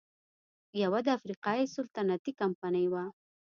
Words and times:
یوه 0.83 0.99
د 1.05 1.07
افریقا 1.17 1.51
سلطنتي 1.75 2.31
کمپنۍ 2.41 2.85
وه. 2.89 3.03